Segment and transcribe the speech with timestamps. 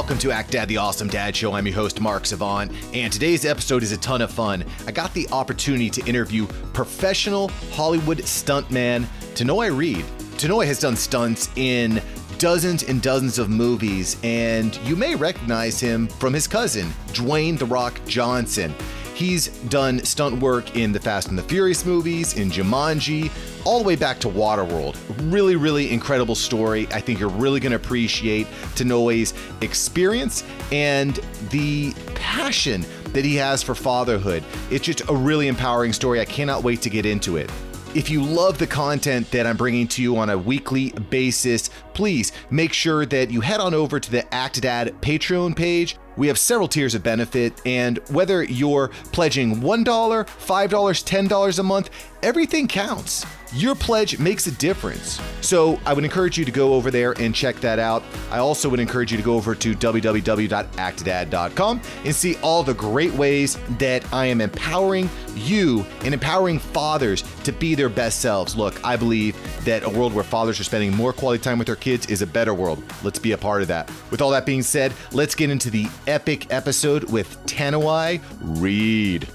[0.00, 1.52] Welcome to Act Dad, the Awesome Dad Show.
[1.52, 4.64] I'm your host, Mark Savant, and today's episode is a ton of fun.
[4.86, 10.06] I got the opportunity to interview professional Hollywood stuntman Tanoi Reed.
[10.38, 12.00] Tanoi has done stunts in
[12.38, 17.66] dozens and dozens of movies, and you may recognize him from his cousin, Dwayne The
[17.66, 18.74] Rock Johnson.
[19.20, 23.30] He's done stunt work in the Fast and the Furious movies, in Jumanji,
[23.66, 24.96] all the way back to Waterworld.
[25.30, 26.88] Really, really incredible story.
[26.90, 30.42] I think you're really going to appreciate Tanoi's experience
[30.72, 31.20] and
[31.50, 34.42] the passion that he has for fatherhood.
[34.70, 36.18] It's just a really empowering story.
[36.18, 37.52] I cannot wait to get into it.
[37.94, 42.32] If you love the content that I'm bringing to you on a weekly basis, please
[42.48, 45.98] make sure that you head on over to the Act Dad Patreon page.
[46.20, 50.28] We have several tiers of benefit, and whether you're pledging $1, $5,
[50.68, 51.88] $10 a month,
[52.22, 53.24] everything counts.
[53.52, 55.20] Your pledge makes a difference.
[55.40, 58.04] So I would encourage you to go over there and check that out.
[58.30, 63.12] I also would encourage you to go over to www.actdad.com and see all the great
[63.14, 68.54] ways that I am empowering you and empowering fathers to be their best selves.
[68.54, 71.76] Look, I believe that a world where fathers are spending more quality time with their
[71.76, 72.82] kids is a better world.
[73.02, 73.90] Let's be a part of that.
[74.10, 79.26] With all that being said, let's get into the epic episode with Tanoi Reed.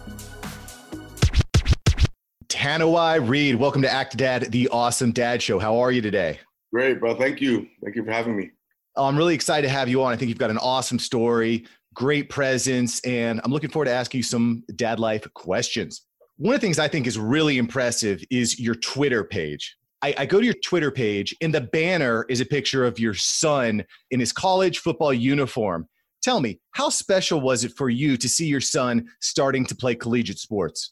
[2.47, 5.59] Tanoi Reed, welcome to Act Dad, the awesome dad show.
[5.59, 6.39] How are you today?
[6.71, 7.15] Great, bro.
[7.15, 7.67] Thank you.
[7.83, 8.51] Thank you for having me.
[8.95, 10.13] Oh, I'm really excited to have you on.
[10.13, 14.19] I think you've got an awesome story, great presence, and I'm looking forward to asking
[14.19, 16.05] you some dad life questions.
[16.37, 19.75] One of the things I think is really impressive is your Twitter page.
[20.01, 23.13] I, I, go to your Twitter page, and the banner is a picture of your
[23.13, 25.87] son in his college football uniform.
[26.21, 29.95] Tell me, how special was it for you to see your son starting to play
[29.95, 30.91] collegiate sports?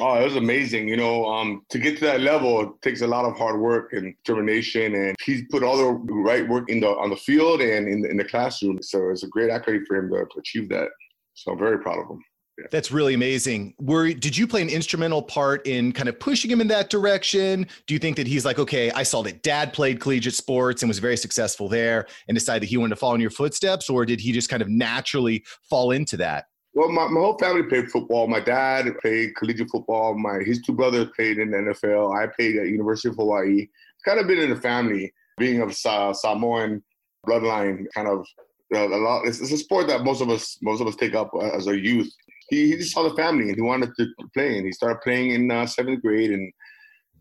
[0.00, 0.88] Oh, it was amazing.
[0.88, 3.92] You know, um, to get to that level it takes a lot of hard work
[3.92, 7.88] and determination, and he's put all the right work in the on the field and
[7.88, 8.78] in the, in the classroom.
[8.82, 10.88] So it's a great accolade for him to achieve that.
[11.34, 12.22] So I'm very proud of him.
[12.58, 12.66] Yeah.
[12.72, 13.74] That's really amazing.
[13.78, 17.66] Were did you play an instrumental part in kind of pushing him in that direction?
[17.86, 20.88] Do you think that he's like, okay, I saw that dad played collegiate sports and
[20.88, 24.20] was very successful there and decided he wanted to follow in your footsteps, or did
[24.20, 26.46] he just kind of naturally fall into that?
[26.78, 28.28] Well, my, my whole family played football.
[28.28, 30.16] My dad played collegiate football.
[30.16, 32.16] My his two brothers played in the NFL.
[32.16, 33.62] I played at University of Hawaii.
[33.62, 36.80] It's kind of been in the family, being of Sa- Samoan
[37.26, 37.86] bloodline.
[37.92, 38.24] Kind of
[38.72, 39.26] a lot.
[39.26, 41.66] It's, it's, a sport that most of us most of us take up uh, as
[41.66, 42.14] a youth.
[42.48, 44.56] He, he just saw the family and he wanted to play.
[44.56, 46.52] And he started playing in uh, seventh grade, and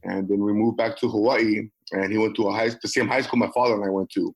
[0.04, 1.68] and then we moved back to Hawaii.
[1.94, 4.12] And he went to a high the same high school my father and I went
[4.12, 4.36] to,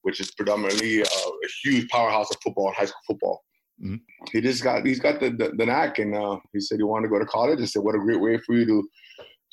[0.00, 3.44] which is predominantly uh, a huge powerhouse of football, high school football.
[3.80, 3.96] Mm-hmm.
[4.32, 7.06] He just got he's got the the, the knack, and uh, he said he wanted
[7.06, 7.60] to go to college.
[7.60, 8.88] I said, what a great way for you to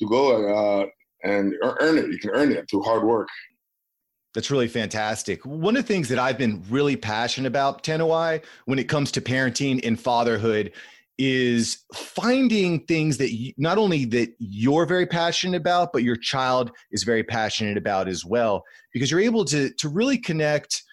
[0.00, 0.86] to go uh,
[1.22, 2.10] and earn it.
[2.10, 3.28] You can earn it through hard work.
[4.34, 5.44] That's really fantastic.
[5.44, 9.20] One of the things that I've been really passionate about, Tanoi, when it comes to
[9.20, 10.72] parenting and fatherhood,
[11.18, 16.70] is finding things that you, not only that you're very passionate about, but your child
[16.92, 20.84] is very passionate about as well, because you're able to to really connect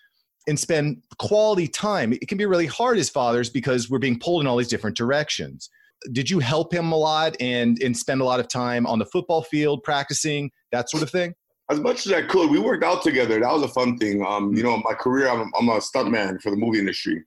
[0.47, 2.13] and spend quality time.
[2.13, 4.97] It can be really hard as fathers because we're being pulled in all these different
[4.97, 5.69] directions.
[6.11, 9.05] Did you help him a lot and and spend a lot of time on the
[9.05, 11.33] football field practicing that sort of thing?
[11.69, 13.39] As much as I could, we worked out together.
[13.39, 14.25] That was a fun thing.
[14.25, 17.21] Um, you know, my career, I'm, I'm a stuntman for the movie industry,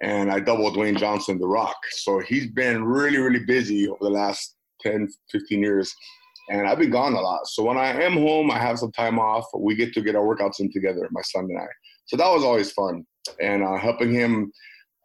[0.00, 1.76] and I doubled Dwayne Johnson, The Rock.
[1.90, 5.92] So he's been really, really busy over the last 10, 15 years
[6.52, 7.46] and I've been gone a lot.
[7.46, 9.46] So when I am home, I have some time off.
[9.56, 11.66] We get to get our workouts in together, my son and I.
[12.06, 13.04] So that was always fun,
[13.40, 14.52] and uh, helping him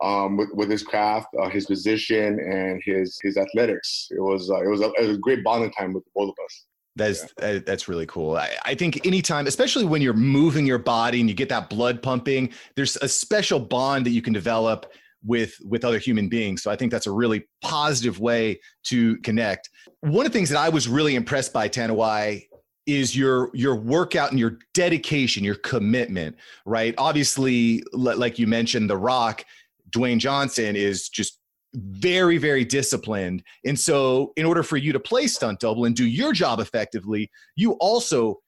[0.04, 4.08] um, with, with his craft, uh, his position, and his his athletics.
[4.12, 6.36] It was uh, it was a, it was a great bonding time with both of
[6.44, 6.66] us.
[6.98, 7.60] That's yeah.
[7.66, 8.36] that's really cool.
[8.36, 12.02] I, I, think anytime, especially when you're moving your body and you get that blood
[12.02, 14.92] pumping, there's a special bond that you can develop
[15.28, 16.64] with with other human beings.
[16.64, 19.70] So I think that's a really positive way to connect.
[20.02, 22.48] One of the things that I was really impressed by Tanoi
[22.88, 26.96] is your your workout and your dedication, your commitment, right?
[26.98, 29.44] Obviously, like you mentioned, The Rock,
[29.92, 31.40] Dwayne Johnson is just
[31.74, 36.08] very very disciplined and so in order for you to play stunt double and do
[36.08, 38.40] your job effectively you also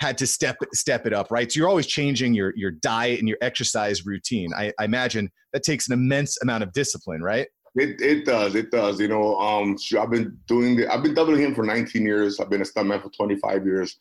[0.00, 3.28] had to step step it up right so you're always changing your your diet and
[3.28, 7.46] your exercise routine i, I imagine that takes an immense amount of discipline right
[7.76, 8.54] it, it does.
[8.54, 9.00] It does.
[9.00, 12.38] You know, um, I've been doing the, I've been doubling him for 19 years.
[12.38, 13.96] I've been a stuntman for 25 years,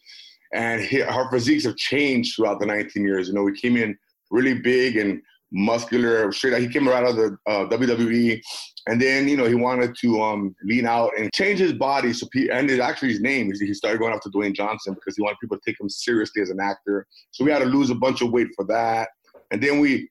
[0.54, 3.28] and he, our physiques have changed throughout the 19 years.
[3.28, 3.98] You know, we came in
[4.30, 6.32] really big and muscular.
[6.32, 8.42] Straight, he came right out of the uh, WWE,
[8.88, 12.14] and then you know he wanted to um, lean out and change his body.
[12.14, 13.52] So he and actually his name.
[13.54, 16.50] He started going after Dwayne Johnson because he wanted people to take him seriously as
[16.50, 17.08] an actor.
[17.32, 19.10] So we had to lose a bunch of weight for that,
[19.52, 20.10] and then we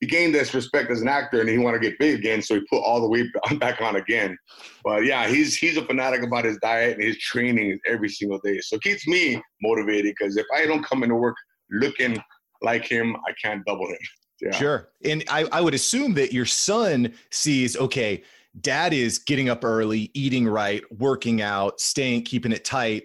[0.00, 2.54] he gained this respect as an actor and he wanted to get big again, so
[2.54, 3.26] he put all the weight
[3.58, 4.36] back on again.
[4.84, 8.60] But yeah, he's he's a fanatic about his diet and his training every single day.
[8.60, 11.36] So it keeps me motivated because if I don't come into work
[11.70, 12.22] looking
[12.62, 13.98] like him, I can't double him.
[14.40, 14.52] Yeah.
[14.52, 14.88] Sure.
[15.04, 18.22] And I, I would assume that your son sees, okay,
[18.60, 23.04] dad is getting up early, eating right, working out, staying, keeping it tight.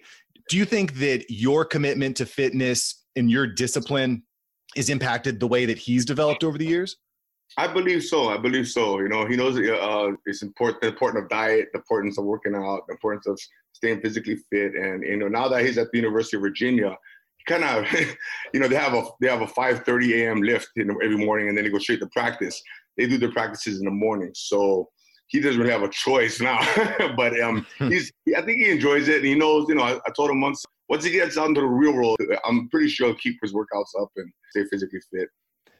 [0.49, 4.23] Do you think that your commitment to fitness and your discipline
[4.75, 6.97] is impacted the way that he's developed over the years?
[7.57, 8.29] I believe so.
[8.29, 8.99] I believe so.
[8.99, 12.55] You know, he knows uh, it's important, the importance of diet, the importance of working
[12.55, 13.39] out, the importance of
[13.73, 14.73] staying physically fit.
[14.75, 16.97] And you know, now that he's at the University of Virginia,
[17.47, 17.85] kind of,
[18.53, 20.41] you know, they have a they have a 5:30 a.m.
[20.41, 22.61] lift every morning, and then they go straight to practice.
[22.97, 24.89] They do their practices in the morning, so
[25.27, 26.59] he doesn't really have a choice now.
[27.17, 27.89] but um, hmm.
[27.89, 29.67] he's I think he enjoys it, and he knows.
[29.67, 32.17] You know, I, I told him once once he gets out into the real world,
[32.45, 35.29] I'm pretty sure he'll keep his workouts up and stay physically fit.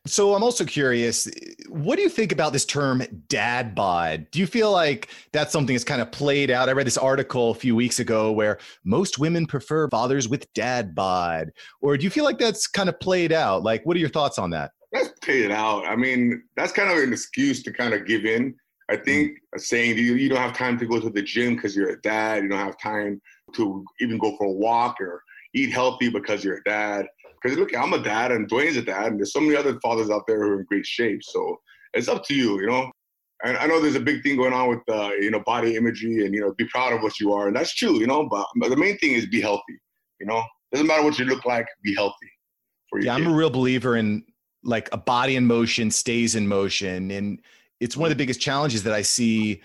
[0.06, 1.30] So I'm also curious,
[1.70, 4.28] what do you think about this term dad bod?
[4.32, 6.68] Do you feel like that's something that's kind of played out?
[6.68, 10.94] I read this article a few weeks ago where most women prefer fathers with dad
[10.94, 11.54] bod.
[11.80, 13.64] Or do you feel like that's kind of played out?
[13.64, 14.72] Like, what are your thoughts on that?
[14.92, 15.86] That's played out.
[15.86, 18.56] I mean, that's kind of an excuse to kind of give in.
[18.90, 19.62] I think mm.
[19.62, 22.44] saying you, you don't have time to go to the gym because you're a dad,
[22.44, 23.22] you don't have time
[23.56, 25.24] to even go for a walk or
[25.54, 27.08] eat healthy because you're a dad
[27.44, 30.10] because look, I'm a dad and Dwayne's a dad, and there's so many other fathers
[30.10, 31.24] out there who are in great shape.
[31.24, 31.60] So
[31.94, 32.90] it's up to you, you know.
[33.44, 36.26] And I know there's a big thing going on with uh, you know body imagery
[36.26, 38.28] and you know be proud of what you are, and that's true, you know.
[38.30, 39.78] But, but the main thing is be healthy,
[40.20, 40.44] you know.
[40.72, 42.32] Doesn't matter what you look like, be healthy.
[42.90, 43.06] For you.
[43.06, 44.24] Yeah, I'm a real believer in
[44.64, 47.40] like a body in motion stays in motion, and
[47.82, 49.62] it's one of the biggest challenges that I see.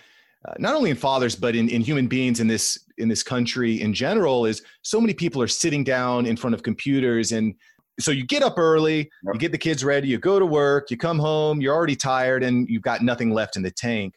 [0.49, 3.81] Uh, not only in fathers but in, in human beings in this in this country
[3.83, 7.55] in general is so many people are sitting down in front of computers and
[8.01, 9.35] so you get up early, yep.
[9.35, 12.43] you get the kids ready, you go to work, you come home, you're already tired
[12.45, 14.15] and you've got nothing left in the tank.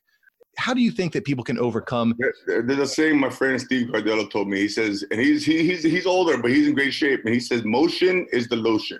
[0.57, 2.16] How do you think that people can overcome?
[2.45, 4.60] There's a saying my friend Steve Cardello told me.
[4.60, 7.22] He says, and he's he, he's he's older, but he's in great shape.
[7.25, 9.00] And he says, motion is the lotion,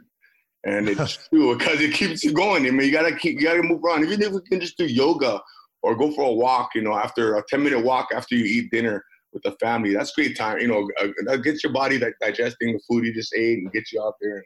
[0.63, 2.66] and it's true because it keeps you going.
[2.66, 4.06] I mean, you gotta keep, you gotta move around.
[4.06, 5.42] Even if you can just do yoga
[5.83, 8.72] or go for a walk, you know, after a 10 minute walk after you eat
[8.72, 9.94] dinner, with the family.
[9.94, 10.60] That's great time.
[10.60, 13.92] You know, uh, gets your body like digesting the food you just ate and get
[13.92, 14.44] you out there.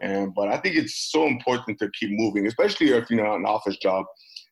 [0.00, 3.36] And, and but I think it's so important to keep moving, especially if you're not
[3.36, 4.04] an office job,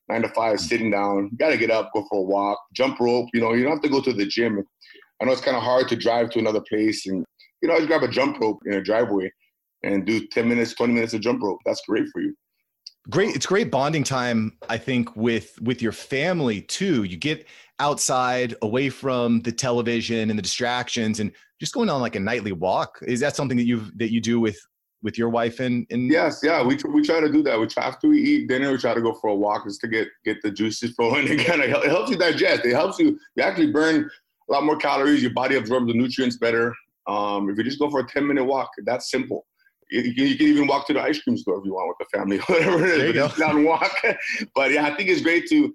[0.08, 1.28] nine to five, sitting down.
[1.31, 3.29] You got to get up, go for a walk, jump rope.
[3.34, 4.62] You know, you don't have to go to the gym.
[5.20, 7.25] I know it's kind of hard to drive to another place, and
[7.62, 9.31] you know, just grab a jump rope in a driveway
[9.82, 11.58] and do 10 minutes, 20 minutes of jump rope.
[11.64, 12.34] That's great for you
[13.08, 17.05] great it's great bonding time i think with with your family too.
[17.05, 17.47] You get
[17.79, 22.53] outside away from the television and the distractions and just going on like a nightly
[22.53, 22.99] walk.
[23.03, 24.58] Is that something that you that you do with
[25.03, 27.61] with your wife and, and yes yeah we, we try to do that.
[27.61, 28.70] We try after we eat dinner.
[28.73, 31.61] We try to go for a walk just to get get the juices flowing again
[31.61, 32.64] it helps you digest.
[32.64, 34.08] It helps you you actually burn
[34.49, 35.23] a lot more calories.
[35.23, 36.75] Your body absorbs the nutrients better.
[37.06, 39.47] Um, if you just go for a 10 minute walk that's simple
[39.91, 42.19] you, you, can even walk to the ice cream store if you want with the
[42.19, 43.15] family, whatever it is.
[43.15, 43.93] There Down walk.
[44.55, 45.73] but yeah, I think it's great to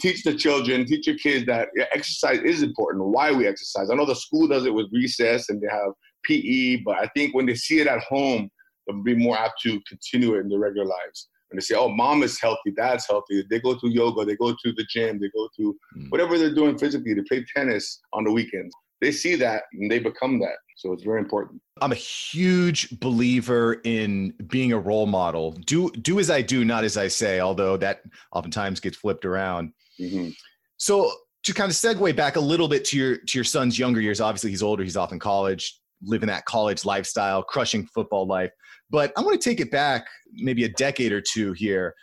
[0.00, 3.04] teach the children, teach your kids that exercise is important.
[3.04, 3.90] Why we exercise.
[3.90, 5.92] I know the school does it with recess and they have
[6.24, 8.48] PE, but I think when they see it at home,
[8.86, 11.28] they'll be more apt to continue it in their regular lives.
[11.50, 14.52] And they say, "Oh, mom is healthy, dad's healthy." They go to yoga, they go
[14.52, 16.10] to the gym, they go to mm.
[16.10, 17.12] whatever they're doing physically.
[17.14, 18.72] They play tennis on the weekends.
[19.00, 20.56] They see that and they become that.
[20.76, 21.60] So it's very important.
[21.82, 25.52] I'm a huge believer in being a role model.
[25.52, 27.40] Do do as I do, not as I say.
[27.40, 28.02] Although that
[28.32, 29.72] oftentimes gets flipped around.
[30.00, 30.30] Mm-hmm.
[30.78, 31.12] So
[31.44, 34.20] to kind of segue back a little bit to your to your son's younger years.
[34.20, 34.82] Obviously, he's older.
[34.82, 38.50] He's off in college, living that college lifestyle, crushing football life.
[38.90, 41.94] But I want to take it back maybe a decade or two here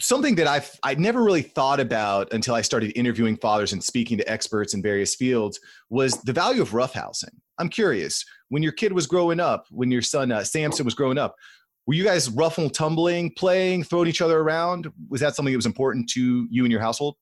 [0.00, 4.18] something that I've I never really thought about until I started interviewing fathers and speaking
[4.18, 5.58] to experts in various fields
[5.90, 7.34] was the value of roughhousing.
[7.58, 11.18] I'm curious, when your kid was growing up, when your son uh, Samson was growing
[11.18, 11.34] up,
[11.86, 14.88] were you guys rough and tumbling, playing, throwing each other around?
[15.08, 17.16] Was that something that was important to you and your household?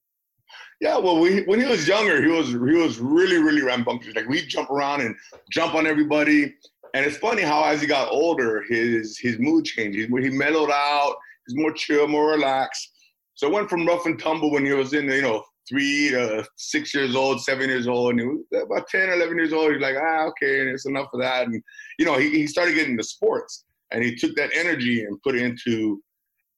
[0.80, 4.14] Yeah, well, we, when he was younger, he was he was really really rambunctious.
[4.14, 5.14] Like we jump around and
[5.50, 6.54] jump on everybody.
[6.94, 9.98] And it's funny how as he got older, his his mood changed.
[9.98, 11.16] He, he mellowed out
[11.46, 12.90] He's more chill, more relaxed.
[13.34, 16.46] So I went from rough and tumble when he was in, you know, three to
[16.56, 19.72] six years old, seven years old, and he was about 10, 11 years old.
[19.72, 21.46] He's like, ah, okay, and it's enough of that.
[21.46, 21.62] And,
[21.98, 25.34] you know, he, he started getting into sports and he took that energy and put
[25.34, 26.00] it into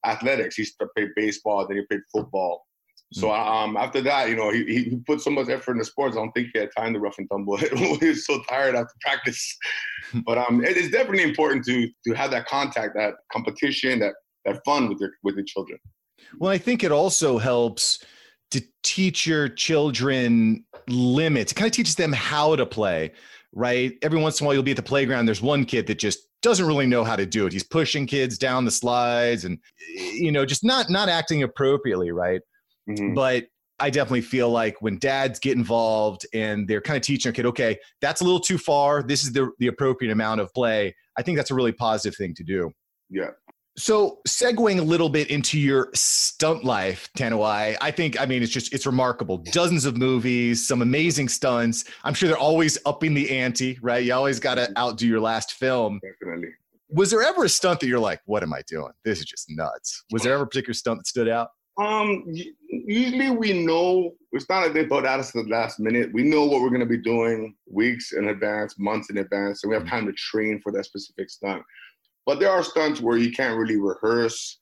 [0.05, 0.57] athletics.
[0.57, 2.66] He started played baseball, then he played football.
[3.12, 3.38] So mm.
[3.38, 6.16] um, after that, you know, he, he put so much effort in the sports.
[6.16, 7.57] I don't think he had time to rough and tumble.
[8.00, 9.57] he was so tired after practice.
[10.26, 14.14] but um, it is definitely important to to have that contact, that competition, that
[14.46, 15.78] that fun with their with the children.
[16.38, 18.02] Well, I think it also helps
[18.52, 21.52] to teach your children limits.
[21.52, 23.12] It kind of teaches them how to play,
[23.52, 23.94] right?
[24.02, 25.26] Every once in a while, you'll be at the playground.
[25.26, 27.52] There's one kid that just doesn't really know how to do it.
[27.52, 29.58] He's pushing kids down the slides and
[29.94, 32.40] you know just not not acting appropriately, right?
[32.88, 33.14] Mm-hmm.
[33.14, 33.46] But
[33.78, 37.44] I definitely feel like when dads get involved and they're kind of teaching a kid,
[37.46, 39.02] okay, that's a little too far.
[39.02, 40.94] This is the the appropriate amount of play.
[41.18, 42.70] I think that's a really positive thing to do.
[43.10, 43.30] Yeah.
[43.78, 48.52] So, segueing a little bit into your stunt life, Tanoi, I think, I mean, it's
[48.52, 49.38] just, it's remarkable.
[49.38, 51.85] Dozens of movies, some amazing stunts.
[52.02, 54.02] I'm sure they're always upping the ante, right?
[54.02, 54.78] You always got to mm-hmm.
[54.78, 56.00] outdo your last film.
[56.02, 56.49] Definitely.
[56.88, 58.92] Was there ever a stunt that you're like, what am I doing?
[59.04, 60.04] This is just nuts.
[60.11, 61.49] Was there ever a particular stunt that stood out?
[61.78, 62.25] Um,
[62.68, 66.11] usually we know it's not like they thought at us at the last minute.
[66.14, 69.71] We know what we're going to be doing weeks in advance, months in advance, and
[69.71, 69.90] we have mm-hmm.
[69.90, 71.62] time to train for that specific stunt.
[72.26, 74.59] But there are stunts where you can't really rehearse.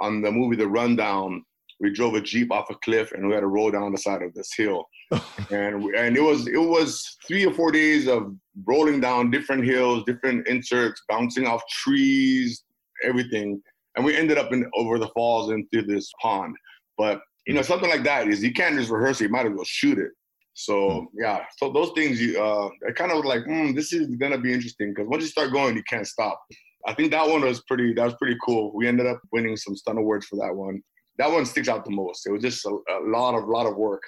[0.00, 1.42] On the movie The Rundown,
[1.80, 4.22] we drove a jeep off a cliff and we had to roll down the side
[4.22, 4.84] of this hill,
[5.50, 8.34] and we, and it was it was three or four days of
[8.66, 12.64] rolling down different hills, different inserts, bouncing off trees,
[13.02, 13.60] everything,
[13.96, 16.54] and we ended up in over the falls into this pond.
[16.96, 19.52] But you know something like that is you can't just rehearse it; you might as
[19.52, 20.10] well shoot it.
[20.54, 21.04] So hmm.
[21.20, 24.52] yeah, so those things you uh, I kind of like, mm, this is gonna be
[24.52, 26.40] interesting because once you start going, you can't stop.
[26.86, 27.92] I think that one was pretty.
[27.94, 28.72] That was pretty cool.
[28.74, 30.82] We ended up winning some stunt awards for that one.
[31.18, 32.26] That one sticks out the most.
[32.26, 34.02] It was just a, a lot of lot of work.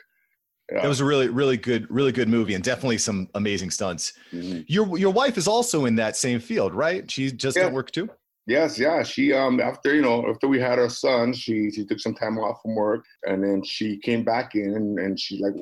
[0.71, 0.83] Yeah.
[0.83, 4.12] That was a really, really good, really good movie, and definitely some amazing stunts.
[4.33, 4.61] Mm-hmm.
[4.69, 7.11] Your your wife is also in that same field, right?
[7.11, 7.69] She just yeah.
[7.69, 8.09] work too.
[8.47, 9.03] Yes, yeah.
[9.03, 12.39] She um after you know after we had our son, she she took some time
[12.39, 15.55] off from work, and then she came back in, and, and she like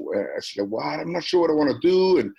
[0.43, 2.33] she's like, "Well, I'm not sure what I want to do," and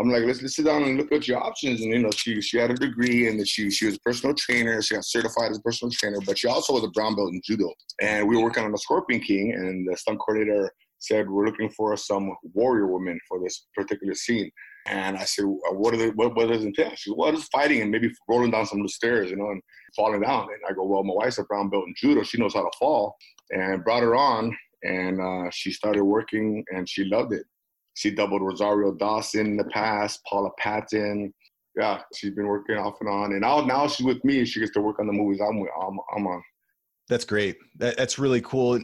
[0.00, 1.80] I'm like, let's, let's sit down and look at your options.
[1.80, 4.80] And you know, she she had a degree and she she was a personal trainer.
[4.80, 7.40] She got certified as a personal trainer, but she also was a brown belt in
[7.44, 7.72] judo.
[8.00, 11.68] And we were working on the Scorpion King, and the stunt coordinator said we're looking
[11.70, 14.50] for some warrior women for this particular scene.
[14.86, 16.90] And I said, what are they, what, what does it entail?
[16.96, 19.50] She said, well, just fighting and maybe rolling down some of the stairs, you know,
[19.50, 19.62] and
[19.94, 20.42] falling down.
[20.42, 22.22] And I go, well, my wife's a brown belt in judo.
[22.24, 23.16] She knows how to fall.
[23.50, 27.44] And brought her on, and uh, she started working, and she loved it.
[27.94, 31.32] She doubled Rosario Dawson in the past, Paula Patton.
[31.76, 34.44] Yeah, she's been working off and on, and now now she's with me.
[34.44, 36.42] She gets to work on the movies I'm I'm, I'm on.
[37.08, 37.56] That's great.
[37.78, 38.80] That, that's really cool.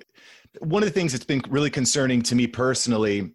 [0.60, 3.32] One of the things that's been really concerning to me personally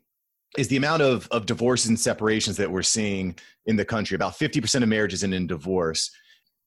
[0.58, 4.15] is the amount of, of divorces and separations that we're seeing in the country.
[4.15, 6.12] About 50% of marriages end in divorce.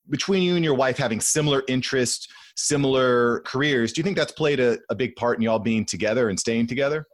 [0.09, 4.61] Between you and your wife having similar interests, similar careers, do you think that's played
[4.61, 7.07] a, a big part in y'all being together and staying together?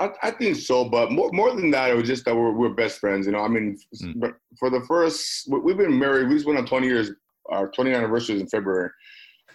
[0.00, 2.70] I, I, think so, but more more than that, it was just that we're, we're
[2.70, 3.26] best friends.
[3.26, 4.34] You know, I mean, mm.
[4.58, 6.28] for the first, we've been married.
[6.28, 7.10] We just went on 20 years.
[7.50, 8.90] Our 20th anniversary is in February,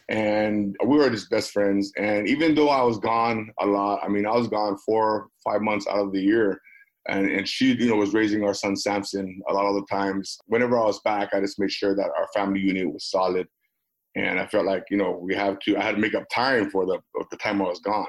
[0.09, 1.91] and we were just best friends.
[1.97, 5.61] And even though I was gone a lot, I mean, I was gone four, five
[5.61, 6.61] months out of the year,
[7.07, 10.37] and and she, you know, was raising our son Samson a lot of the times.
[10.45, 13.47] Whenever I was back, I just made sure that our family unit was solid,
[14.15, 15.75] and I felt like you know we have to.
[15.75, 16.99] I had to make up time for the
[17.31, 18.05] the time I was gone.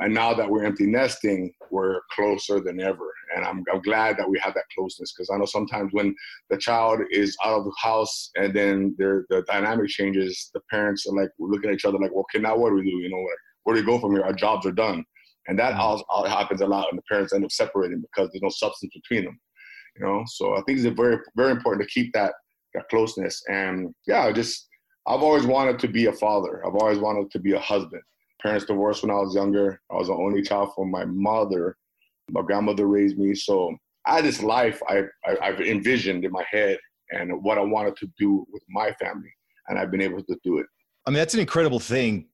[0.00, 3.12] And now that we're empty nesting, we're closer than ever.
[3.34, 6.14] And I'm, I'm glad that we have that closeness because I know sometimes when
[6.48, 11.14] the child is out of the house and then the dynamic changes, the parents are
[11.14, 12.96] like looking at each other like, well, okay, now what do we do?
[12.96, 14.24] You know, where, where do we go from here?
[14.24, 15.04] Our jobs are done.
[15.48, 16.02] And that mm-hmm.
[16.08, 19.24] all, happens a lot, and the parents end up separating because there's no substance between
[19.24, 19.40] them.
[19.96, 22.34] You know, so I think it's very, very important to keep that
[22.74, 23.42] that closeness.
[23.48, 24.68] And yeah, I just
[25.06, 26.62] I've always wanted to be a father.
[26.64, 28.02] I've always wanted to be a husband
[28.42, 29.80] parents divorced when I was younger.
[29.90, 31.76] I was the only child from my mother.
[32.30, 33.34] My grandmother raised me.
[33.34, 36.78] So I had this life I, I, have envisioned in my head
[37.10, 39.32] and what I wanted to do with my family.
[39.68, 40.66] And I've been able to do it.
[41.06, 42.26] I mean, that's an incredible thing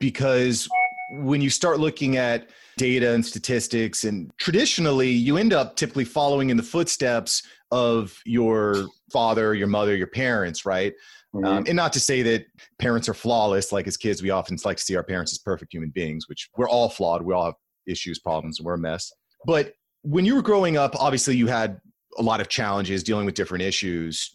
[0.00, 0.68] because
[1.12, 6.50] when you start looking at data and statistics, and traditionally, you end up typically following
[6.50, 10.94] in the footsteps of your father, your mother, your parents, right?
[11.34, 11.46] Mm-hmm.
[11.46, 12.44] Um, and not to say that
[12.78, 13.72] parents are flawless.
[13.72, 16.50] Like as kids, we often like to see our parents as perfect human beings, which
[16.56, 17.22] we're all flawed.
[17.22, 17.54] We all have
[17.86, 19.10] issues, problems, and we're a mess.
[19.46, 19.72] But
[20.02, 21.80] when you were growing up, obviously you had
[22.18, 24.30] a lot of challenges dealing with different issues.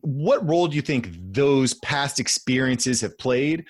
[0.00, 3.64] What role do you think those past experiences have played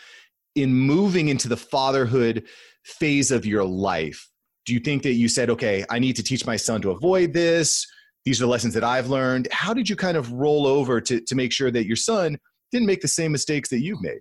[0.55, 2.47] in moving into the fatherhood
[2.85, 4.26] phase of your life?
[4.64, 7.33] Do you think that you said, okay, I need to teach my son to avoid
[7.33, 7.87] this?
[8.28, 9.49] These are the lessons that I've learned.
[9.52, 12.38] How did you kind of roll over to, to make sure that your son
[12.70, 14.20] didn't make the same mistakes that you've made?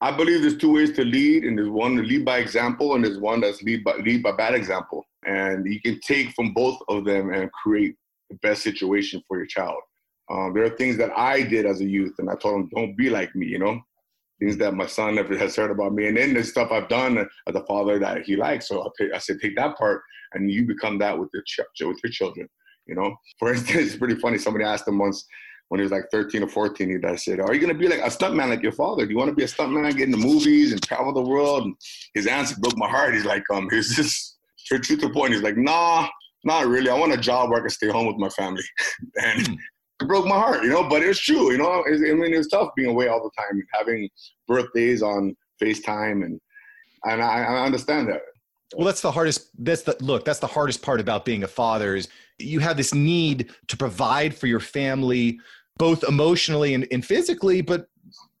[0.00, 3.04] I believe there's two ways to lead, and there's one to lead by example, and
[3.04, 5.04] there's one that's lead by lead by bad example.
[5.26, 7.94] And you can take from both of them and create
[8.30, 9.82] the best situation for your child.
[10.30, 12.96] Um, there are things that I did as a youth, and I told them, "Don't
[12.96, 13.82] be like me," you know.
[14.40, 17.54] things that my son has heard about me, and then the stuff I've done as
[17.54, 18.68] a father that he likes.
[18.68, 22.00] So I, I said, take that part, and you become that with your ch- with
[22.02, 22.48] your children.
[22.90, 24.36] You know, for instance, it's pretty funny.
[24.36, 25.24] Somebody asked him once
[25.68, 28.00] when he was like 13 or 14, he said, Are you going to be like
[28.00, 29.06] a stuntman like your father?
[29.06, 31.64] Do you want to be a stuntman, get in the movies and travel the world?
[31.64, 31.76] And
[32.12, 33.14] his answer broke my heart.
[33.14, 36.08] He's like, um, he's just, to to the point, he's like, Nah,
[36.42, 36.90] not really.
[36.90, 38.64] I want a job where I can stay home with my family.
[39.22, 39.52] and hmm.
[40.00, 41.84] it broke my heart, you know, but it's true, you know.
[41.86, 44.10] I mean, it's tough being away all the time and having
[44.48, 46.24] birthdays on FaceTime.
[46.24, 46.40] And,
[47.04, 48.22] and I, I understand that.
[48.74, 49.50] Well, that's the hardest.
[49.58, 50.24] That's the look.
[50.24, 52.08] That's the hardest part about being a father is
[52.40, 55.40] you have this need to provide for your family
[55.78, 57.86] both emotionally and, and physically, but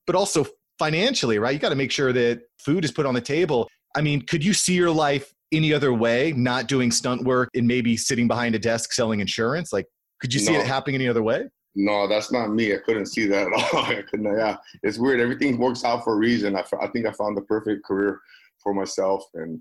[0.06, 0.46] but also
[0.78, 1.52] financially, right?
[1.52, 3.68] You got to make sure that food is put on the table.
[3.94, 7.66] I mean, could you see your life any other way, not doing stunt work and
[7.66, 9.72] maybe sitting behind a desk selling insurance?
[9.72, 9.86] Like,
[10.20, 10.60] could you see no.
[10.60, 11.48] it happening any other way?
[11.74, 12.74] No, that's not me.
[12.74, 13.84] I couldn't see that at all.
[13.84, 14.36] I couldn't.
[14.36, 15.20] Yeah, it's weird.
[15.20, 16.56] Everything works out for a reason.
[16.56, 18.20] I, I think I found the perfect career
[18.62, 19.60] for myself, and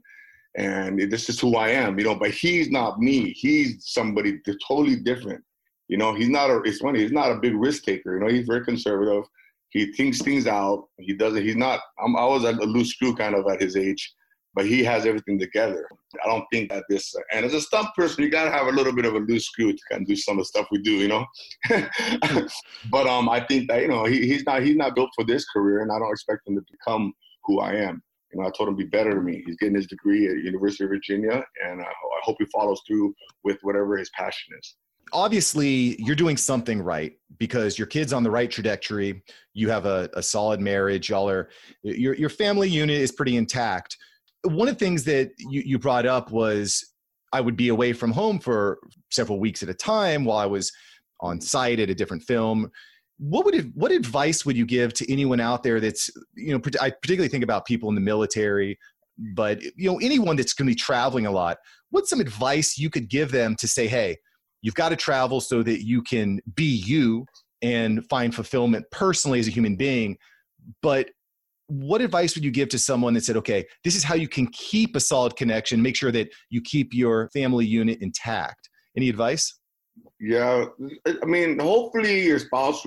[0.55, 1.97] and this is who I am.
[1.99, 3.31] You know, but he's not me.
[3.33, 5.43] He's somebody totally different.
[5.87, 6.61] You know, he's not a.
[6.63, 6.99] It's funny.
[6.99, 8.13] He's not a big risk taker.
[8.13, 9.23] You know, he's very conservative.
[9.69, 10.87] He thinks things out.
[10.97, 11.43] He doesn't.
[11.43, 11.81] He's not.
[12.03, 14.13] I'm, I was a loose screw kind of at his age,
[14.53, 15.87] but he has everything together.
[16.23, 17.13] I don't think that this.
[17.33, 19.71] And as a stunt person, you gotta have a little bit of a loose screw
[19.71, 20.93] to kind of do some of the stuff we do.
[20.93, 21.25] You know.
[22.91, 24.63] but um, I think that you know he, he's not.
[24.63, 27.13] He's not built for this career, and I don't expect him to become
[27.45, 28.03] who I am.
[28.33, 29.43] You know, I told him be better than me.
[29.45, 33.13] He's getting his degree at University of Virginia, and I, I hope he follows through
[33.43, 34.75] with whatever his passion is.
[35.11, 39.23] Obviously you're doing something right because your kid's on the right trajectory.
[39.55, 41.09] You have a, a solid marriage.
[41.09, 41.49] Y'all are
[41.81, 43.97] your, your family unit is pretty intact.
[44.43, 46.93] One of the things that you, you brought up was
[47.33, 48.79] i would be away from home for
[49.11, 50.71] several weeks at a time while i was
[51.21, 52.69] on site at a different film
[53.19, 56.89] what would what advice would you give to anyone out there that's you know i
[56.89, 58.79] particularly think about people in the military
[59.35, 61.57] but you know anyone that's going to be traveling a lot
[61.89, 64.15] what's some advice you could give them to say hey
[64.61, 67.25] You've got to travel so that you can be you
[67.61, 70.17] and find fulfillment personally as a human being.
[70.81, 71.09] But
[71.67, 74.47] what advice would you give to someone that said, okay, this is how you can
[74.47, 78.69] keep a solid connection, make sure that you keep your family unit intact?
[78.97, 79.57] Any advice?
[80.19, 80.65] Yeah.
[81.05, 82.85] I mean, hopefully your spouse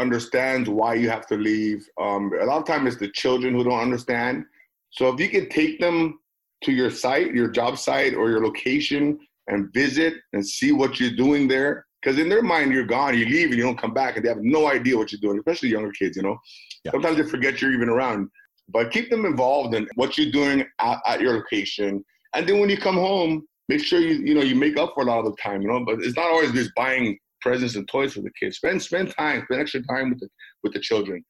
[0.00, 1.86] understands why you have to leave.
[2.00, 4.44] Um, a lot of times it's the children who don't understand.
[4.90, 6.18] So if you can take them
[6.64, 11.16] to your site, your job site, or your location and visit and see what you're
[11.16, 11.86] doing there.
[12.02, 14.28] Because in their mind, you're gone, you leave, and you don't come back, and they
[14.28, 16.38] have no idea what you're doing, especially younger kids, you know?
[16.84, 16.92] Yeah.
[16.92, 18.28] Sometimes they forget you're even around.
[18.68, 22.02] But keep them involved in what you're doing at, at your location.
[22.34, 25.02] And then when you come home, make sure you, you know, you make up for
[25.02, 25.84] a lot of the time, you know?
[25.84, 28.56] But it's not always just buying presents and toys for the kids.
[28.56, 30.28] Spend spend time, spend extra time with the
[30.62, 31.24] with the children.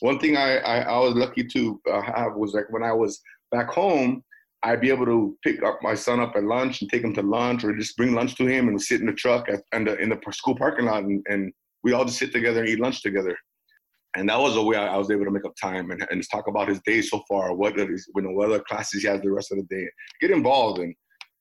[0.00, 3.20] One thing I I, I was lucky to uh, have was like when I was
[3.50, 4.22] back home,
[4.64, 7.22] I'd be able to pick up my son up at lunch and take him to
[7.22, 9.96] lunch, or just bring lunch to him and sit in the truck at, in, the,
[9.98, 13.02] in the school parking lot, and, and we all just sit together and eat lunch
[13.02, 13.36] together.
[14.16, 16.46] And that was a way I, was able to make up time and, and talk
[16.46, 19.30] about his day so far, what is, you know, what other classes he has the
[19.30, 19.86] rest of the day.
[20.20, 20.94] Get involved and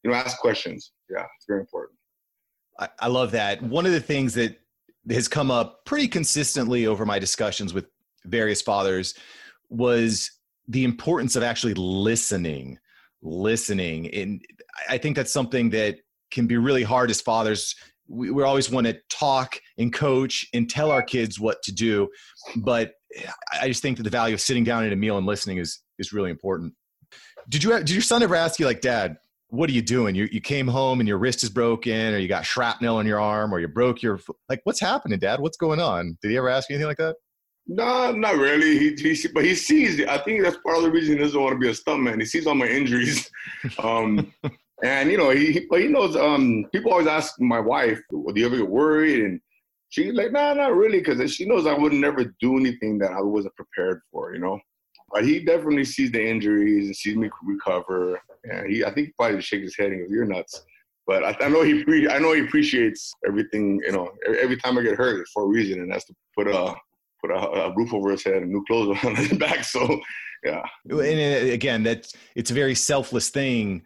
[0.03, 0.91] you know ask questions.
[1.09, 1.97] Yeah, it's very important.
[2.79, 3.61] I, I love that.
[3.61, 4.59] One of the things that
[5.09, 7.85] has come up pretty consistently over my discussions with
[8.25, 9.15] various fathers
[9.69, 10.31] was
[10.67, 12.79] the importance of actually listening
[13.23, 14.13] listening.
[14.13, 14.45] And
[14.89, 15.97] I think that's something that
[16.29, 17.75] can be really hard as fathers.
[18.07, 22.09] We, we always want to talk and coach and tell our kids what to do.
[22.57, 22.93] But
[23.59, 25.79] I just think that the value of sitting down at a meal and listening is,
[25.97, 26.73] is really important.
[27.49, 29.17] Did you, did your son ever ask you like, dad,
[29.53, 30.15] what are you doing?
[30.15, 33.19] You, you came home and your wrist is broken or you got shrapnel in your
[33.19, 35.39] arm or you broke your, like, what's happening, dad?
[35.39, 36.17] What's going on?
[36.23, 37.15] Did he ever ask you anything like that?
[37.67, 38.79] No, not really.
[38.79, 39.99] He, he, but he sees.
[39.99, 40.09] It.
[40.09, 42.19] I think that's part of the reason he doesn't want to be a stuntman.
[42.19, 43.29] He sees all my injuries,
[43.79, 44.33] um,
[44.83, 46.17] and you know, he, but he knows.
[46.17, 49.39] Um, people always ask my wife, "Do you ever get worried?" And
[49.87, 53.21] she's like, "Nah, not really," because she knows I would never do anything that I
[53.21, 54.33] wasn't prepared for.
[54.33, 54.59] You know,
[55.13, 58.19] but he definitely sees the injuries and sees me recover.
[58.43, 60.63] And he, I think, he probably just shakes his head and goes, "You're nuts."
[61.05, 63.81] But I, I know he, pre- I know he appreciates everything.
[63.85, 66.47] You know, every time I get hurt, it's for a reason, and that's to put
[66.47, 66.75] a
[67.21, 69.63] put a, a, roof over his head and new clothes on his back.
[69.63, 69.99] So,
[70.43, 70.61] yeah.
[70.89, 73.83] And uh, again, that's it's a very selfless thing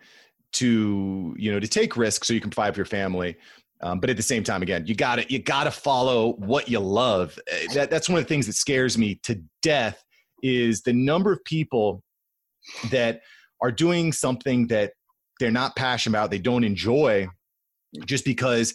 [0.53, 3.35] to you know to take risks so you can provide for your family.
[3.81, 6.67] Um, but at the same time, again, you got to you got to follow what
[6.67, 7.37] you love.
[7.51, 10.03] Uh, that, that's one of the things that scares me to death
[10.41, 12.03] is the number of people
[12.91, 13.21] that
[13.61, 14.93] are doing something that
[15.39, 17.27] they're not passionate about, they don't enjoy,
[18.05, 18.73] just because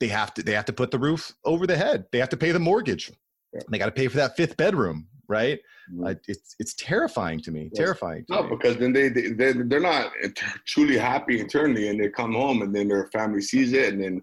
[0.00, 2.36] they have to they have to put the roof over the head, they have to
[2.36, 3.10] pay the mortgage,
[3.70, 5.08] they got to pay for that fifth bedroom.
[5.28, 5.58] right?
[5.92, 6.06] Mm-hmm.
[6.06, 7.70] Uh, it's it's terrifying to me.
[7.72, 7.78] Yes.
[7.78, 8.24] Terrifying.
[8.26, 8.48] To no, me.
[8.50, 10.12] because then they they they're not
[10.66, 14.22] truly happy internally, and they come home, and then their family sees it, and then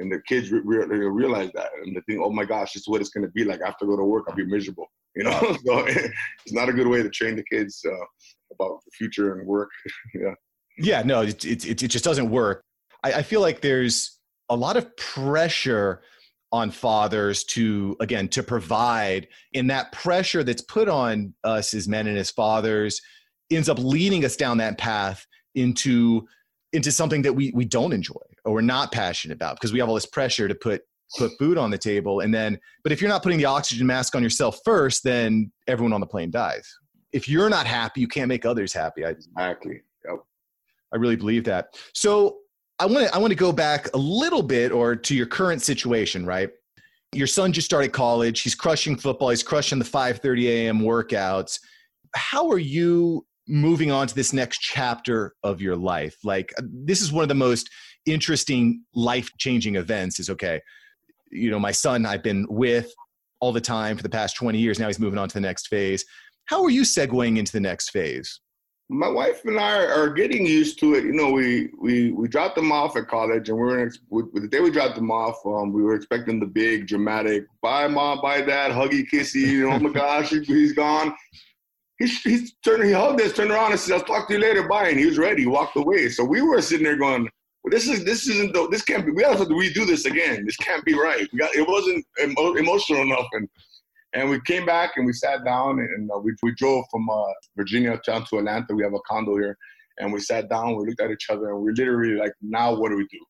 [0.00, 2.88] and the kids re- re- realize that, and they think, oh my gosh, this is
[2.88, 3.62] what it's going to be like.
[3.62, 4.24] I have to go to work.
[4.28, 4.86] I'll be miserable.
[5.14, 8.04] You know, so it's not a good way to train the kids uh,
[8.52, 9.70] about the future and work.
[10.14, 10.34] yeah.
[10.78, 11.02] Yeah.
[11.02, 12.62] No, it, it it just doesn't work.
[13.02, 16.02] I, I feel like there's a lot of pressure
[16.54, 22.06] on fathers to again to provide and that pressure that's put on us as men
[22.06, 23.00] and as fathers
[23.50, 25.26] ends up leading us down that path
[25.56, 26.24] into
[26.72, 29.88] into something that we we don't enjoy or we're not passionate about because we have
[29.88, 30.82] all this pressure to put
[31.18, 34.14] put food on the table and then but if you're not putting the oxygen mask
[34.14, 36.72] on yourself first then everyone on the plane dies
[37.14, 40.18] if you're not happy you can't make others happy I, exactly yep.
[40.92, 42.38] i really believe that so
[42.78, 45.62] I want to I want to go back a little bit or to your current
[45.62, 46.50] situation, right?
[47.12, 48.42] Your son just started college.
[48.42, 49.30] He's crushing football.
[49.30, 50.80] He's crushing the 5:30 a.m.
[50.80, 51.60] workouts.
[52.16, 56.16] How are you moving on to this next chapter of your life?
[56.24, 57.70] Like uh, this is one of the most
[58.06, 60.60] interesting life-changing events is okay.
[61.30, 62.92] You know, my son I've been with
[63.40, 64.78] all the time for the past 20 years.
[64.78, 66.04] Now he's moving on to the next phase.
[66.46, 68.40] How are you segueing into the next phase?
[68.90, 71.04] my wife and I are getting used to it.
[71.04, 74.48] You know, we we we dropped them off at college, and we are in, the
[74.48, 78.42] day we dropped them off, um, we were expecting the big dramatic "bye mom, bye
[78.42, 81.14] dad, huggy kissy." You know, oh my gosh, he's gone.
[81.98, 84.68] He's he's turned, he hugged us, turned around, and said, "I'll talk to you later,
[84.68, 86.08] bye." And he was ready, he walked away.
[86.10, 87.22] So we were sitting there going,
[87.62, 89.12] well, "This is this isn't the, this can't be.
[89.12, 90.44] We have to redo this again.
[90.44, 91.26] This can't be right.
[91.32, 93.48] We got it wasn't emo- emotional enough." And
[94.14, 97.32] and we came back and we sat down and uh, we, we drove from uh,
[97.56, 98.74] Virginia down to Atlanta.
[98.74, 99.58] We have a condo here.
[99.98, 102.90] And we sat down, we looked at each other, and we literally like, now what
[102.90, 103.24] do we do?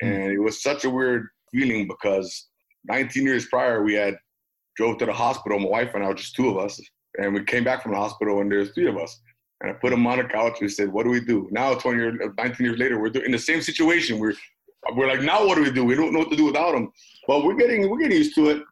[0.00, 0.06] Hmm.
[0.06, 2.48] And it was such a weird feeling because
[2.84, 4.16] 19 years prior, we had
[4.76, 5.58] drove to the hospital.
[5.58, 6.80] My wife and I were just two of us.
[7.18, 9.18] And we came back from the hospital and there's three of us.
[9.62, 10.58] And I put him on the couch.
[10.60, 11.48] We said, what do we do?
[11.50, 14.18] Now, 20 years, 19 years later, we're in the same situation.
[14.18, 14.34] We're,
[14.94, 15.82] we're like, now what do we do?
[15.82, 16.92] We don't know what to do without him.
[17.26, 18.62] But we're getting, we're getting used to it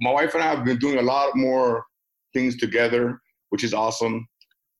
[0.00, 1.84] my wife and I have been doing a lot more
[2.32, 4.26] things together, which is awesome.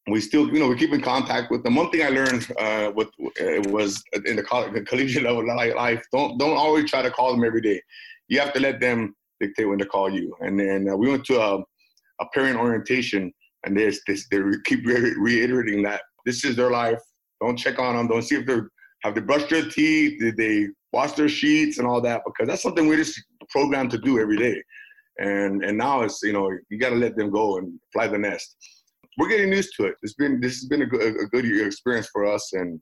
[0.09, 1.77] We still, you know, we keep in contact with them.
[1.77, 6.03] One thing I learned uh, with it was in the, college, the collegiate level life.
[6.13, 7.81] Don't don't always try to call them every day.
[8.29, 10.35] You have to let them dictate when to call you.
[10.41, 11.59] And then uh, we went to a,
[12.21, 13.33] a parent orientation,
[13.65, 14.17] and this they
[14.65, 17.01] keep re- reiterating that this is their life.
[17.43, 18.09] Don't check on them.
[18.09, 18.71] Don't see if they're
[19.03, 20.19] have they brushed their teeth.
[20.19, 22.23] Did they wash their sheets and all that?
[22.25, 24.63] Because that's something we're just programmed to do every day
[25.21, 28.19] and and now it's you know you got to let them go and fly the
[28.19, 28.57] nest.
[29.19, 29.95] We're getting used to it.
[30.03, 32.81] It's been this has been a good, a good experience for us, and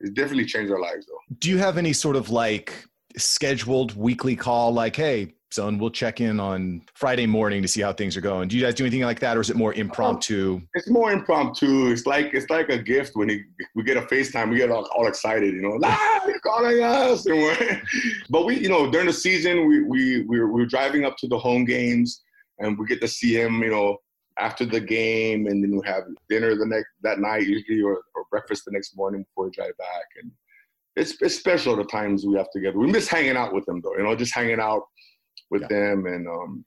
[0.00, 1.36] it's definitely changed our lives though.
[1.38, 2.84] Do you have any sort of like
[3.16, 7.92] scheduled weekly call, like, hey, son, we'll check in on Friday morning to see how
[7.92, 8.48] things are going.
[8.48, 10.60] Do you guys do anything like that, or is it more impromptu?
[10.74, 11.90] It's more impromptu.
[11.90, 13.42] It's like it's like a gift when he,
[13.74, 17.26] we get a FaceTime, we get all, all excited, you know, ah, you're calling us.
[18.30, 21.38] but we, you know, during the season, we we we're, we're driving up to the
[21.38, 22.22] home games,
[22.58, 23.96] and we get to see him, you know,
[24.38, 28.24] after the game, and then we have dinner the next that night usually, or, or
[28.30, 30.30] breakfast the next morning before we drive back, and.
[30.96, 32.76] It's, it's special the times we have together.
[32.76, 34.82] We miss hanging out with them though, you know, just hanging out,
[35.50, 35.68] with yeah.
[35.68, 36.64] them and um,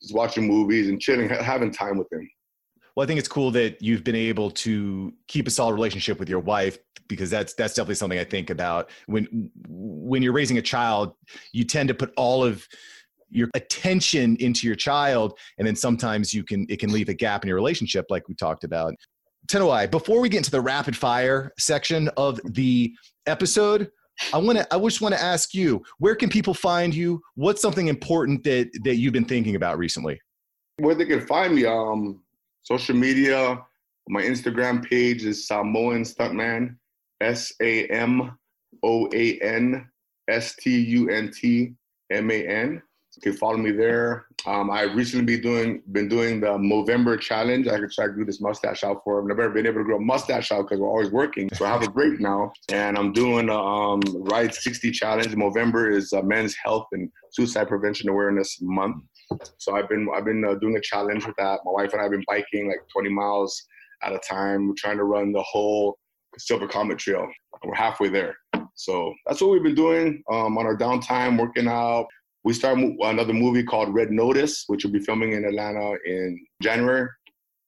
[0.00, 2.28] just watching movies and chilling, having time with them.
[2.94, 6.28] Well, I think it's cool that you've been able to keep a solid relationship with
[6.28, 10.62] your wife because that's that's definitely something I think about when when you're raising a
[10.62, 11.14] child.
[11.52, 12.66] You tend to put all of
[13.30, 17.44] your attention into your child, and then sometimes you can it can leave a gap
[17.44, 18.94] in your relationship, like we talked about.
[19.48, 22.94] Tanoi, before we get into the rapid fire section of the
[23.26, 23.90] episode,
[24.32, 24.74] I want to.
[24.74, 27.20] I just want to ask you, where can people find you?
[27.34, 30.20] What's something important that that you've been thinking about recently?
[30.78, 32.22] Where they can find me, um,
[32.62, 33.62] social media.
[34.08, 36.76] My Instagram page is Samoan Stuntman,
[37.20, 38.36] S A M
[38.82, 39.88] O A N
[40.28, 41.74] S T U N T
[42.10, 42.82] M A N.
[43.16, 44.26] You can follow me there.
[44.46, 47.68] Um, I recently been doing been doing the Movember challenge.
[47.68, 49.20] I could try to do this mustache out for.
[49.20, 51.50] I've never been able to grow a mustache out because we're always working.
[51.52, 55.28] So I have a break now, and I'm doing a um, Ride 60 challenge.
[55.34, 59.04] Movember is Men's Health and Suicide Prevention Awareness Month.
[59.58, 61.60] So I've been I've been uh, doing a challenge with that.
[61.66, 63.62] My wife and I have been biking like 20 miles
[64.02, 64.68] at a time.
[64.68, 65.98] We're trying to run the whole
[66.38, 67.28] Silver Comet Trail.
[67.62, 68.36] We're halfway there.
[68.74, 72.06] So that's what we've been doing um, on our downtime, working out,
[72.44, 77.08] we start another movie called Red Notice, which will be filming in Atlanta in January.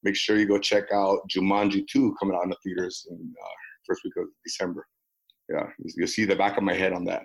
[0.02, 3.48] Make sure you go check out Jumanji 2 coming out in the theaters in uh,
[3.86, 4.86] first week of December.
[5.48, 7.24] Yeah, you'll see the back of my head on that.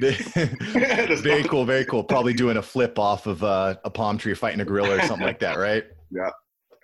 [1.22, 2.02] very cool, very cool.
[2.02, 5.26] Probably doing a flip off of uh, a palm tree, fighting a gorilla or something
[5.26, 5.84] like that, right?
[6.08, 6.30] Yeah.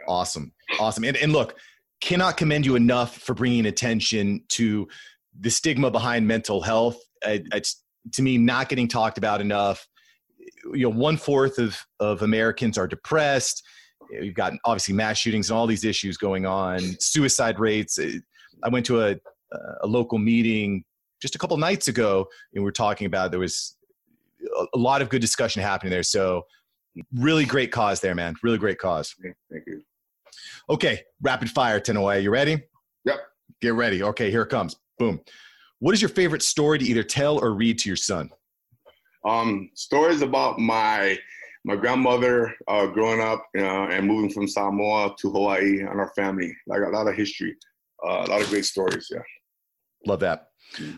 [0.09, 0.53] Awesome.
[0.81, 1.05] Awesome.
[1.05, 1.57] And, and look,
[2.01, 4.89] cannot commend you enough for bringing attention to
[5.39, 6.99] the stigma behind mental health.
[7.25, 9.87] It's to me not getting talked about enough.
[10.73, 13.63] You know, one fourth of, of Americans are depressed.
[14.11, 17.99] You've got obviously mass shootings and all these issues going on, suicide rates.
[18.63, 19.17] I went to a,
[19.83, 20.85] a local meeting
[21.21, 23.77] just a couple nights ago and we are talking about there was
[24.75, 26.03] a lot of good discussion happening there.
[26.03, 26.47] So
[27.15, 28.35] really great cause there, man.
[28.43, 29.15] Really great cause.
[29.51, 29.83] Thank you.
[30.69, 32.23] Okay, rapid fire, Tanoi.
[32.23, 32.63] You ready?
[33.05, 33.21] Yep.
[33.61, 34.03] Get ready.
[34.03, 34.77] Okay, here it comes.
[34.99, 35.21] Boom.
[35.83, 38.31] What is your favorite story to either tell or read to your son?
[39.25, 41.19] Um, stories about my
[41.65, 46.57] my grandmother uh, growing up uh, and moving from Samoa to Hawaii and our family.
[46.69, 47.57] Like a lot of history,
[48.07, 49.09] uh, a lot of great stories.
[49.11, 49.23] Yeah.
[50.07, 50.51] Love that.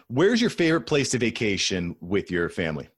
[0.09, 2.91] Where's your favorite place to vacation with your family?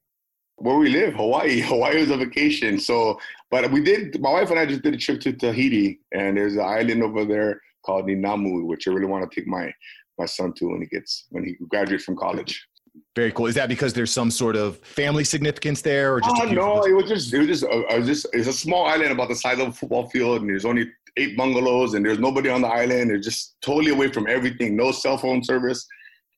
[0.56, 1.60] where we live, Hawaii.
[1.70, 2.80] Hawaii was a vacation.
[2.80, 4.20] So, but we did.
[4.20, 7.24] My wife and I just did a trip to Tahiti, and there's an island over
[7.24, 9.72] there called Ninamu, which I really want to take my
[10.18, 12.66] my son to when he gets when he graduates from college.
[13.14, 13.46] Very cool.
[13.46, 16.34] Is that because there's some sort of family significance there, or just?
[16.40, 18.86] Oh no, it was just it was just uh, it was just it's a small
[18.86, 22.18] island about the size of a football field, and there's only eight bungalows, and there's
[22.18, 23.10] nobody on the island.
[23.10, 24.76] It's just totally away from everything.
[24.76, 25.86] No cell phone service,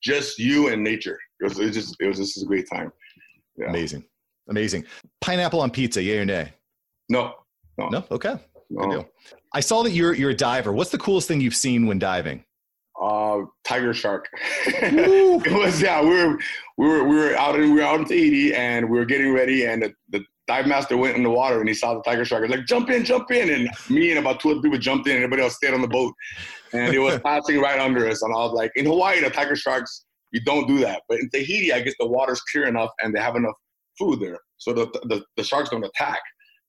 [0.02, 1.18] just you and nature.
[1.40, 2.92] It was, it was just it was just a great time.
[3.56, 3.68] Yeah.
[3.68, 4.04] Amazing.
[4.48, 4.84] Amazing.
[5.20, 6.52] Pineapple on pizza, yay or nay?
[7.08, 7.34] No.
[7.76, 7.88] No.
[7.88, 8.04] No?
[8.10, 8.36] Okay.
[8.70, 8.82] No.
[8.82, 9.08] Good deal.
[9.52, 10.72] I saw that you're you're a diver.
[10.72, 12.44] What's the coolest thing you've seen when diving?
[13.00, 14.28] Uh, tiger shark.
[14.66, 16.02] it was yeah.
[16.02, 16.38] We were
[16.76, 19.32] we were we were out in we were out in Tahiti and we were getting
[19.32, 22.24] ready and the, the dive master went in the water and he saw the tiger
[22.24, 22.44] shark.
[22.44, 23.50] He was like, jump in, jump in.
[23.50, 25.88] And me and about two other people jumped in and everybody else stayed on the
[25.88, 26.12] boat.
[26.72, 28.22] And it was passing right under us.
[28.22, 31.02] And I was like, in Hawaii, the tiger sharks, you don't do that.
[31.08, 33.54] But in Tahiti, I guess the water's clear enough and they have enough
[33.98, 36.20] food there, so the the, the sharks don't attack.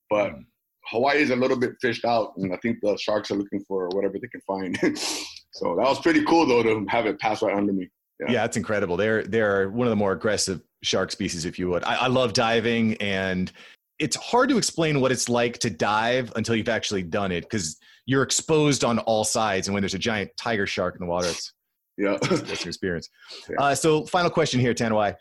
[0.09, 0.43] But mm.
[0.87, 3.87] Hawaii is a little bit fished out, and I think the sharks are looking for
[3.89, 4.77] whatever they can find.
[5.51, 7.89] so that was pretty cool though to have it pass right under me.
[8.19, 8.31] Yeah.
[8.31, 8.97] yeah, it's incredible.
[8.97, 11.83] They're they're one of the more aggressive shark species, if you would.
[11.83, 13.51] I, I love diving, and
[13.97, 17.77] it's hard to explain what it's like to dive until you've actually done it because
[18.05, 19.67] you're exposed on all sides.
[19.67, 21.53] And when there's a giant tiger shark in the water, it's
[21.97, 23.09] yeah, that's your experience.
[23.49, 23.55] Yeah.
[23.59, 25.15] Uh, so, final question here, Tanoi.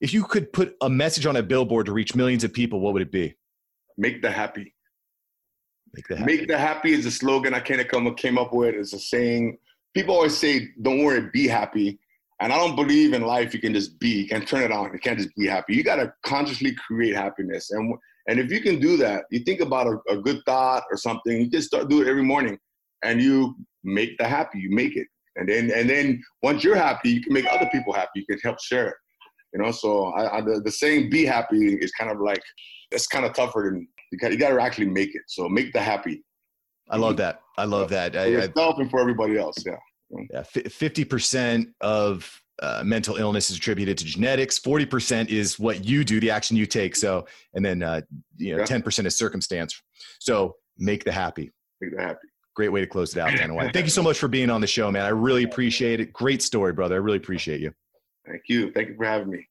[0.00, 2.92] If you could put a message on a billboard to reach millions of people, what
[2.92, 3.36] would it be?
[3.96, 4.73] Make the happy.
[5.94, 6.36] Make the happy.
[6.36, 8.74] Make the happy is a slogan I kind of come came up with.
[8.74, 9.58] It's a saying.
[9.94, 11.98] People always say, "Don't worry, be happy."
[12.40, 14.08] And I don't believe in life you can just be.
[14.08, 14.92] You can turn it on.
[14.92, 15.76] You can't just be happy.
[15.76, 17.70] You got to consciously create happiness.
[17.70, 17.94] And
[18.28, 21.40] and if you can do that, you think about a, a good thought or something.
[21.40, 22.58] You just start do it every morning,
[23.04, 23.54] and you
[23.84, 24.58] make the happy.
[24.58, 27.92] You make it, and then and then once you're happy, you can make other people
[27.92, 28.20] happy.
[28.20, 28.96] You can help share it.
[29.52, 32.42] You know, so I, I, the, the saying "be happy" is kind of like
[32.94, 35.22] it's kind of tougher than you got, you got to actually make it.
[35.26, 36.24] So make the happy.
[36.90, 37.40] I love that.
[37.56, 38.12] I love that.
[38.12, 39.56] For yourself and for everybody else.
[39.64, 39.76] Yeah.
[40.30, 40.42] Yeah.
[40.42, 44.58] Fifty percent of uh, mental illness is attributed to genetics.
[44.58, 46.94] Forty percent is what you do, the action you take.
[46.94, 48.02] So, and then uh,
[48.36, 48.84] you know, ten yeah.
[48.84, 49.80] percent is circumstance.
[50.20, 51.50] So make the happy.
[51.80, 52.28] Make the happy.
[52.54, 53.58] Great way to close it out, Dan.
[53.72, 55.04] Thank you so much for being on the show, man.
[55.04, 56.12] I really appreciate it.
[56.12, 56.94] Great story, brother.
[56.94, 57.72] I really appreciate you.
[58.26, 58.70] Thank you.
[58.70, 59.48] Thank you for having me.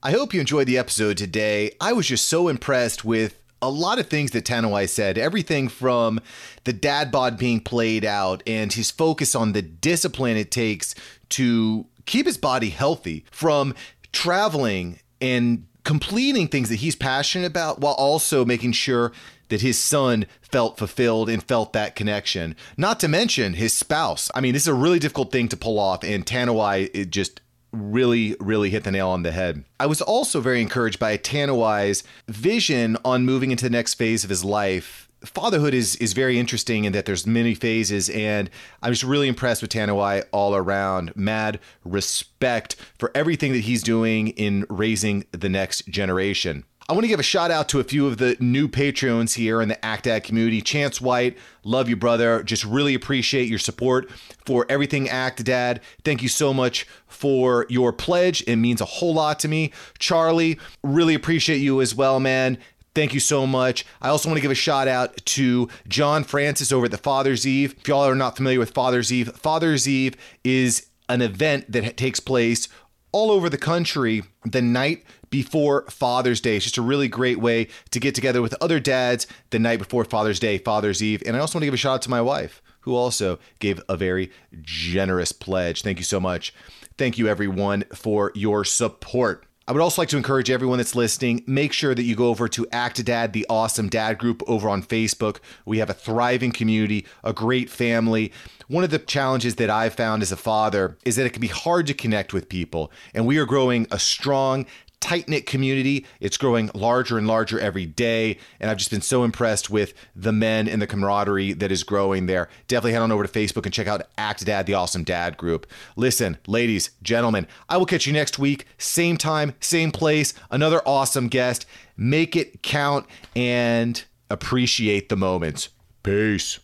[0.00, 1.72] I hope you enjoyed the episode today.
[1.80, 5.18] I was just so impressed with a lot of things that Tanoi said.
[5.18, 6.20] Everything from
[6.62, 10.94] the dad bod being played out and his focus on the discipline it takes
[11.30, 13.74] to keep his body healthy, from
[14.12, 19.10] traveling and completing things that he's passionate about while also making sure
[19.48, 22.54] that his son felt fulfilled and felt that connection.
[22.76, 24.30] Not to mention his spouse.
[24.32, 27.40] I mean, this is a really difficult thing to pull off, and it just
[27.72, 29.64] really, really hit the nail on the head.
[29.78, 34.30] I was also very encouraged by Tanoi's vision on moving into the next phase of
[34.30, 35.08] his life.
[35.24, 38.48] Fatherhood is is very interesting in that there's many phases, and
[38.82, 41.14] I'm just really impressed with Tanoi all around.
[41.16, 46.64] Mad respect for everything that he's doing in raising the next generation.
[46.90, 49.60] I want to give a shout out to a few of the new Patreons here
[49.60, 50.62] in the Act Dad community.
[50.62, 52.42] Chance White, love you, brother.
[52.42, 54.10] Just really appreciate your support
[54.46, 55.82] for everything Act Dad.
[56.02, 58.42] Thank you so much for your pledge.
[58.46, 59.70] It means a whole lot to me.
[59.98, 62.56] Charlie, really appreciate you as well, man.
[62.94, 63.84] Thank you so much.
[64.00, 67.46] I also want to give a shout out to John Francis over at the Father's
[67.46, 67.74] Eve.
[67.78, 72.18] If y'all are not familiar with Father's Eve, Father's Eve is an event that takes
[72.18, 72.66] place
[73.12, 76.56] all over the country the night before Father's Day.
[76.56, 80.04] It's just a really great way to get together with other dads the night before
[80.04, 81.22] Father's Day, Father's Eve.
[81.26, 83.80] And I also want to give a shout out to my wife, who also gave
[83.88, 84.30] a very
[84.62, 85.82] generous pledge.
[85.82, 86.54] Thank you so much.
[86.96, 89.44] Thank you, everyone, for your support.
[89.68, 92.48] I would also like to encourage everyone that's listening, make sure that you go over
[92.48, 95.40] to Act Dad, the awesome dad group over on Facebook.
[95.66, 98.32] We have a thriving community, a great family.
[98.68, 101.48] One of the challenges that I've found as a father is that it can be
[101.48, 104.64] hard to connect with people, and we are growing a strong,
[105.00, 106.06] tight knit community.
[106.20, 108.38] It's growing larger and larger every day.
[108.60, 112.26] And I've just been so impressed with the men and the camaraderie that is growing
[112.26, 112.48] there.
[112.66, 115.66] Definitely head on over to Facebook and check out Act Dad, the awesome dad group.
[115.96, 121.28] Listen, ladies, gentlemen, I will catch you next week, same time, same place, another awesome
[121.28, 121.66] guest.
[121.96, 125.70] Make it count and appreciate the moments.
[126.02, 126.60] Peace.